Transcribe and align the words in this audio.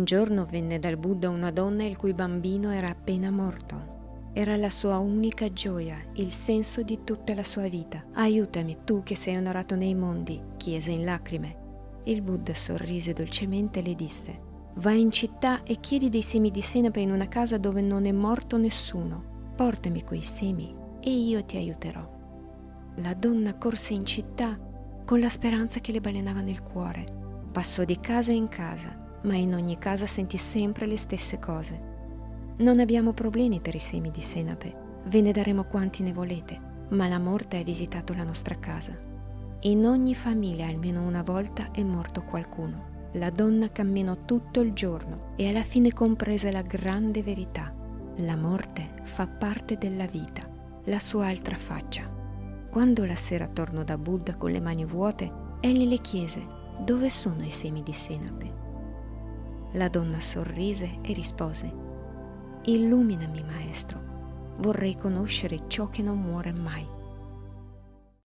Un 0.00 0.06
giorno 0.06 0.46
venne 0.46 0.78
dal 0.78 0.96
Buddha 0.96 1.28
una 1.28 1.50
donna 1.50 1.84
il 1.84 1.98
cui 1.98 2.14
bambino 2.14 2.70
era 2.70 2.88
appena 2.88 3.30
morto. 3.30 4.30
Era 4.32 4.56
la 4.56 4.70
sua 4.70 4.96
unica 4.96 5.52
gioia, 5.52 5.98
il 6.14 6.32
senso 6.32 6.80
di 6.80 7.00
tutta 7.04 7.34
la 7.34 7.42
sua 7.42 7.68
vita. 7.68 8.06
Aiutami, 8.14 8.78
tu 8.82 9.02
che 9.02 9.14
sei 9.14 9.36
onorato 9.36 9.74
nei 9.74 9.94
mondi, 9.94 10.40
chiese 10.56 10.90
in 10.90 11.04
lacrime. 11.04 12.00
Il 12.04 12.22
Buddha 12.22 12.54
sorrise 12.54 13.12
dolcemente 13.12 13.80
e 13.80 13.82
le 13.82 13.94
disse, 13.94 14.40
Vai 14.76 15.02
in 15.02 15.10
città 15.10 15.64
e 15.64 15.80
chiedi 15.80 16.08
dei 16.08 16.22
semi 16.22 16.50
di 16.50 16.62
senape 16.62 17.00
in 17.00 17.12
una 17.12 17.28
casa 17.28 17.58
dove 17.58 17.82
non 17.82 18.06
è 18.06 18.12
morto 18.12 18.56
nessuno. 18.56 19.52
Portami 19.54 20.02
quei 20.02 20.22
semi 20.22 20.74
e 20.98 21.10
io 21.10 21.44
ti 21.44 21.58
aiuterò. 21.58 22.10
La 22.96 23.12
donna 23.12 23.54
corse 23.58 23.92
in 23.92 24.06
città 24.06 24.58
con 25.04 25.20
la 25.20 25.28
speranza 25.28 25.78
che 25.80 25.92
le 25.92 26.00
balenava 26.00 26.40
nel 26.40 26.62
cuore. 26.62 27.18
Passò 27.52 27.84
di 27.84 28.00
casa 28.00 28.32
in 28.32 28.48
casa, 28.48 28.99
ma 29.22 29.34
in 29.34 29.54
ogni 29.54 29.78
casa 29.78 30.06
sentì 30.06 30.38
sempre 30.38 30.86
le 30.86 30.96
stesse 30.96 31.38
cose. 31.38 31.88
Non 32.58 32.80
abbiamo 32.80 33.12
problemi 33.12 33.60
per 33.60 33.74
i 33.74 33.80
semi 33.80 34.10
di 34.10 34.22
senape, 34.22 34.74
ve 35.04 35.20
ne 35.20 35.32
daremo 35.32 35.64
quanti 35.64 36.02
ne 36.02 36.12
volete, 36.12 36.58
ma 36.90 37.08
la 37.08 37.18
morte 37.18 37.58
ha 37.58 37.62
visitato 37.62 38.12
la 38.14 38.24
nostra 38.24 38.58
casa. 38.58 39.08
In 39.60 39.84
ogni 39.86 40.14
famiglia 40.14 40.66
almeno 40.66 41.02
una 41.02 41.22
volta 41.22 41.70
è 41.70 41.82
morto 41.82 42.22
qualcuno. 42.22 42.88
La 43.14 43.30
donna 43.30 43.70
camminò 43.70 44.24
tutto 44.24 44.60
il 44.60 44.72
giorno 44.72 45.32
e 45.36 45.48
alla 45.48 45.64
fine 45.64 45.92
comprese 45.92 46.50
la 46.50 46.62
grande 46.62 47.22
verità. 47.22 47.74
La 48.16 48.36
morte 48.36 48.94
fa 49.02 49.26
parte 49.26 49.76
della 49.76 50.06
vita, 50.06 50.48
la 50.84 51.00
sua 51.00 51.26
altra 51.26 51.56
faccia. 51.56 52.08
Quando 52.70 53.04
la 53.04 53.16
sera 53.16 53.48
tornò 53.48 53.82
da 53.82 53.98
Buddha 53.98 54.36
con 54.36 54.50
le 54.50 54.60
mani 54.60 54.84
vuote, 54.84 55.30
egli 55.60 55.88
le 55.88 55.98
chiese 55.98 56.46
dove 56.84 57.10
sono 57.10 57.44
i 57.44 57.50
semi 57.50 57.82
di 57.82 57.92
senape. 57.92 58.59
La 59.74 59.88
donna 59.88 60.20
sorrise 60.20 60.98
e 61.00 61.12
rispose 61.12 61.72
Illuminami, 62.62 63.44
Maestro. 63.44 64.00
Vorrei 64.58 64.96
conoscere 64.96 65.62
ciò 65.68 65.88
che 65.88 66.02
non 66.02 66.18
muore 66.18 66.52
mai. 66.52 66.86